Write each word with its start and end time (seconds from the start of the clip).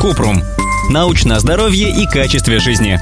Купрум. 0.00 0.42
Научное 0.90 1.38
здоровье 1.38 1.90
и 1.90 2.06
качестве 2.06 2.58
жизни. 2.58 3.00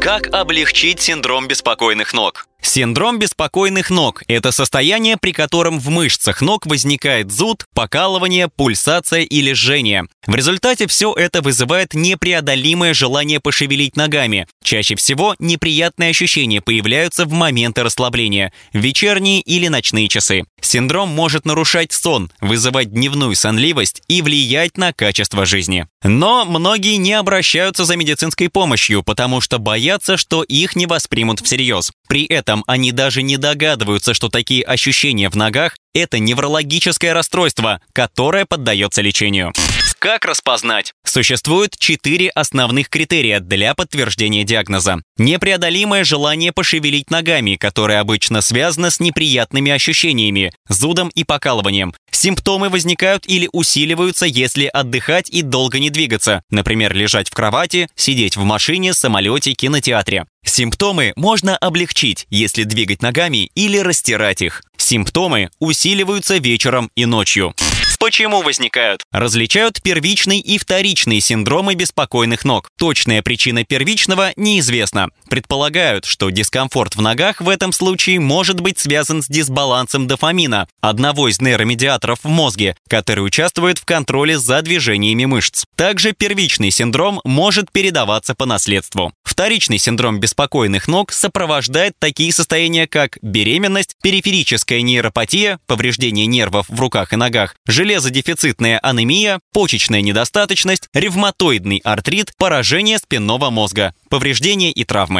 Как 0.00 0.28
облегчить 0.34 1.00
синдром 1.00 1.48
беспокойных 1.48 2.12
ног? 2.12 2.49
Синдром 2.62 3.18
беспокойных 3.18 3.90
ног– 3.90 4.22
это 4.28 4.52
состояние, 4.52 5.16
при 5.16 5.32
котором 5.32 5.80
в 5.80 5.88
мышцах 5.88 6.40
ног 6.42 6.66
возникает 6.66 7.30
зуд, 7.30 7.66
покалывание, 7.74 8.48
пульсация 8.48 9.22
или 9.22 9.52
жжение. 9.52 10.06
В 10.26 10.34
результате 10.34 10.86
все 10.86 11.12
это 11.14 11.42
вызывает 11.42 11.94
непреодолимое 11.94 12.94
желание 12.94 13.40
пошевелить 13.40 13.96
ногами. 13.96 14.46
Чаще 14.62 14.94
всего 14.94 15.34
неприятные 15.38 16.10
ощущения 16.10 16.60
появляются 16.60 17.24
в 17.24 17.32
моменты 17.32 17.82
расслабления– 17.82 18.52
вечерние 18.72 19.40
или 19.40 19.68
ночные 19.68 20.08
часы. 20.08 20.44
Синдром 20.60 21.08
может 21.08 21.46
нарушать 21.46 21.92
сон, 21.92 22.30
вызывать 22.40 22.92
дневную 22.92 23.34
сонливость 23.34 24.02
и 24.08 24.22
влиять 24.22 24.76
на 24.76 24.92
качество 24.92 25.46
жизни. 25.46 25.86
Но 26.02 26.44
многие 26.44 26.96
не 26.96 27.14
обращаются 27.14 27.84
за 27.84 27.96
медицинской 27.96 28.48
помощью, 28.48 29.02
потому 29.02 29.40
что 29.40 29.58
боятся, 29.58 30.16
что 30.16 30.42
их 30.42 30.76
не 30.76 30.86
воспримут 30.86 31.40
всерьез. 31.40 31.92
При 32.10 32.24
этом 32.24 32.64
они 32.66 32.90
даже 32.90 33.22
не 33.22 33.36
догадываются, 33.36 34.14
что 34.14 34.28
такие 34.30 34.64
ощущения 34.64 35.30
в 35.30 35.36
ногах– 35.36 35.76
это 35.94 36.18
неврологическое 36.18 37.14
расстройство, 37.14 37.80
которое 37.92 38.46
поддается 38.46 39.00
лечению. 39.00 39.52
Как 40.00 40.24
распознать? 40.24 40.94
Существует 41.04 41.76
четыре 41.78 42.30
основных 42.30 42.88
критерия 42.88 43.38
для 43.38 43.74
подтверждения 43.74 44.44
диагноза. 44.44 45.02
Непреодолимое 45.18 46.04
желание 46.04 46.52
пошевелить 46.52 47.10
ногами, 47.10 47.56
которое 47.56 48.00
обычно 48.00 48.40
связано 48.40 48.88
с 48.90 48.98
неприятными 48.98 49.70
ощущениями, 49.70 50.54
зудом 50.70 51.10
и 51.14 51.24
покалыванием. 51.24 51.92
Симптомы 52.10 52.70
возникают 52.70 53.26
или 53.26 53.50
усиливаются, 53.52 54.24
если 54.24 54.64
отдыхать 54.72 55.28
и 55.28 55.42
долго 55.42 55.78
не 55.78 55.90
двигаться, 55.90 56.44
например, 56.48 56.94
лежать 56.94 57.28
в 57.28 57.34
кровати, 57.34 57.90
сидеть 57.94 58.38
в 58.38 58.44
машине, 58.44 58.94
самолете, 58.94 59.52
кинотеатре. 59.52 60.24
Симптомы 60.46 61.12
можно 61.16 61.58
облегчить, 61.58 62.26
если 62.30 62.62
двигать 62.64 63.02
ногами 63.02 63.50
или 63.54 63.76
растирать 63.76 64.40
их. 64.40 64.62
Симптомы 64.78 65.50
усиливаются 65.58 66.38
вечером 66.38 66.90
и 66.96 67.04
ночью. 67.04 67.54
Почему 68.00 68.40
возникают? 68.40 69.02
Различают 69.12 69.82
первичный 69.82 70.38
и 70.38 70.56
вторичный 70.56 71.20
синдромы 71.20 71.74
беспокойных 71.74 72.46
ног. 72.46 72.70
Точная 72.78 73.20
причина 73.20 73.62
первичного 73.62 74.32
неизвестна. 74.36 75.10
Предполагают, 75.30 76.06
что 76.06 76.28
дискомфорт 76.30 76.96
в 76.96 77.00
ногах 77.00 77.40
в 77.40 77.48
этом 77.48 77.72
случае 77.72 78.18
может 78.18 78.60
быть 78.60 78.80
связан 78.80 79.22
с 79.22 79.28
дисбалансом 79.28 80.08
дофамина, 80.08 80.66
одного 80.80 81.28
из 81.28 81.40
нейромедиаторов 81.40 82.18
в 82.24 82.28
мозге, 82.28 82.74
который 82.88 83.20
участвует 83.20 83.78
в 83.78 83.84
контроле 83.84 84.36
за 84.40 84.60
движениями 84.60 85.26
мышц. 85.26 85.66
Также 85.76 86.14
первичный 86.14 86.72
синдром 86.72 87.20
может 87.24 87.70
передаваться 87.70 88.34
по 88.34 88.44
наследству. 88.44 89.12
Вторичный 89.22 89.78
синдром 89.78 90.18
беспокойных 90.18 90.88
ног 90.88 91.12
сопровождает 91.12 91.94
такие 92.00 92.32
состояния, 92.32 92.88
как 92.88 93.16
беременность, 93.22 93.94
периферическая 94.02 94.82
нейропатия, 94.82 95.60
повреждение 95.68 96.26
нервов 96.26 96.66
в 96.68 96.80
руках 96.80 97.12
и 97.12 97.16
ногах, 97.16 97.54
железодефицитная 97.66 98.80
анемия, 98.80 99.38
почечная 99.52 100.02
недостаточность, 100.02 100.88
ревматоидный 100.92 101.80
артрит, 101.84 102.32
поражение 102.36 102.98
спинного 102.98 103.50
мозга, 103.50 103.94
повреждения 104.08 104.72
и 104.72 104.82
травмы. 104.84 105.19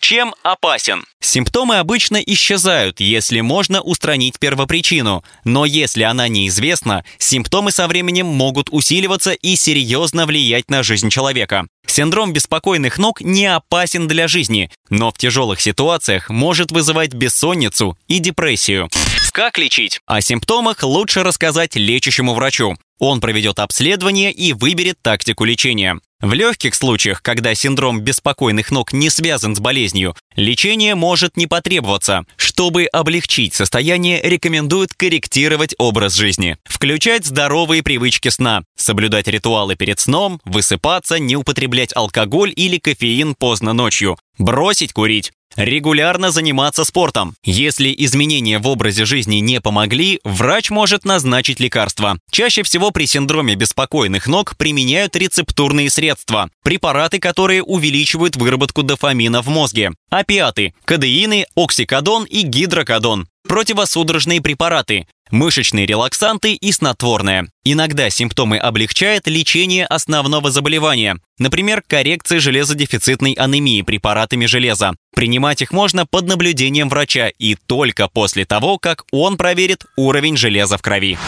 Чем 0.00 0.34
опасен? 0.42 1.04
Симптомы 1.20 1.78
обычно 1.78 2.16
исчезают, 2.16 3.00
если 3.00 3.40
можно 3.40 3.82
устранить 3.82 4.38
первопричину, 4.38 5.24
но 5.44 5.64
если 5.64 6.02
она 6.02 6.28
неизвестна, 6.28 7.04
симптомы 7.18 7.72
со 7.72 7.86
временем 7.88 8.26
могут 8.26 8.68
усиливаться 8.70 9.32
и 9.32 9.56
серьезно 9.56 10.24
влиять 10.26 10.70
на 10.70 10.82
жизнь 10.82 11.10
человека. 11.10 11.66
Синдром 11.86 12.32
беспокойных 12.32 12.98
ног 12.98 13.20
не 13.20 13.46
опасен 13.46 14.08
для 14.08 14.28
жизни, 14.28 14.70
но 14.88 15.10
в 15.10 15.18
тяжелых 15.18 15.60
ситуациях 15.60 16.30
может 16.30 16.70
вызывать 16.70 17.12
бессонницу 17.12 17.98
и 18.06 18.18
депрессию. 18.18 18.88
Как 19.32 19.58
лечить? 19.58 20.00
О 20.06 20.20
симптомах 20.20 20.82
лучше 20.82 21.22
рассказать 21.22 21.76
лечащему 21.76 22.34
врачу. 22.34 22.76
Он 22.98 23.20
проведет 23.20 23.58
обследование 23.58 24.32
и 24.32 24.52
выберет 24.52 24.98
тактику 25.02 25.44
лечения. 25.44 26.00
В 26.20 26.32
легких 26.32 26.74
случаях, 26.74 27.22
когда 27.22 27.54
синдром 27.54 28.00
беспокойных 28.00 28.72
ног 28.72 28.92
не 28.92 29.08
связан 29.08 29.54
с 29.54 29.60
болезнью, 29.60 30.16
лечение 30.34 30.96
может 30.96 31.36
не 31.36 31.46
потребоваться. 31.46 32.24
Чтобы 32.36 32.86
облегчить 32.86 33.54
состояние, 33.54 34.20
рекомендуют 34.22 34.94
корректировать 34.94 35.76
образ 35.78 36.14
жизни. 36.14 36.56
Включать 36.64 37.24
здоровые 37.24 37.84
привычки 37.84 38.30
сна, 38.30 38.64
соблюдать 38.74 39.28
ритуалы 39.28 39.76
перед 39.76 40.00
сном, 40.00 40.40
высыпаться, 40.44 41.20
не 41.20 41.36
употреблять 41.36 41.94
алкоголь 41.94 42.52
или 42.56 42.78
кофеин 42.78 43.36
поздно 43.36 43.72
ночью, 43.72 44.18
бросить 44.38 44.92
курить. 44.92 45.32
Регулярно 45.56 46.30
заниматься 46.30 46.84
спортом. 46.84 47.34
Если 47.42 47.94
изменения 47.98 48.58
в 48.58 48.68
образе 48.68 49.04
жизни 49.04 49.36
не 49.36 49.60
помогли, 49.60 50.20
врач 50.22 50.70
может 50.70 51.04
назначить 51.04 51.58
лекарства. 51.58 52.18
Чаще 52.30 52.62
всего 52.62 52.90
при 52.90 53.06
синдроме 53.06 53.54
беспокойных 53.56 54.26
ног 54.26 54.56
применяют 54.56 55.16
рецептурные 55.16 55.90
средства, 55.90 56.50
препараты, 56.62 57.18
которые 57.18 57.62
увеличивают 57.62 58.36
выработку 58.36 58.82
дофамина 58.82 59.42
в 59.42 59.48
мозге, 59.48 59.92
опиаты, 60.10 60.74
кадеины, 60.84 61.46
оксикодон 61.56 62.24
и 62.24 62.42
гидрокодон 62.42 63.26
противосудорожные 63.48 64.40
препараты, 64.40 65.08
мышечные 65.30 65.86
релаксанты 65.86 66.54
и 66.54 66.72
снотворное. 66.72 67.48
Иногда 67.64 68.08
симптомы 68.08 68.56
облегчает 68.56 69.26
лечение 69.26 69.84
основного 69.84 70.50
заболевания, 70.50 71.18
например, 71.38 71.82
коррекция 71.86 72.40
железодефицитной 72.40 73.32
анемии 73.32 73.82
препаратами 73.82 74.46
железа. 74.46 74.92
Принимать 75.14 75.60
их 75.60 75.72
можно 75.72 76.06
под 76.06 76.28
наблюдением 76.28 76.88
врача 76.88 77.28
и 77.38 77.56
только 77.66 78.08
после 78.08 78.46
того, 78.46 78.78
как 78.78 79.04
он 79.12 79.36
проверит 79.36 79.84
уровень 79.96 80.36
железа 80.38 80.78
в 80.78 80.82
крови. 80.82 81.18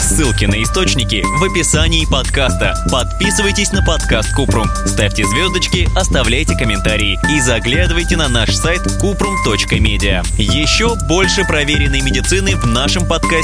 Ссылки 0.00 0.46
на 0.46 0.62
источники 0.62 1.22
в 1.22 1.44
описании 1.44 2.04
подкаста. 2.10 2.74
Подписывайтесь 2.90 3.70
на 3.72 3.82
подкаст 3.84 4.34
Купрум, 4.34 4.68
ставьте 4.86 5.24
звездочки, 5.24 5.88
оставляйте 5.96 6.56
комментарии 6.56 7.18
и 7.30 7.40
заглядывайте 7.40 8.16
на 8.16 8.28
наш 8.28 8.50
сайт 8.54 8.82
kuprum.media. 9.00 10.24
Еще 10.38 10.94
больше 11.08 11.44
проверенной 11.44 12.00
медицины 12.02 12.56
в 12.56 12.66
нашем 12.66 13.06
подкасте 13.06 13.43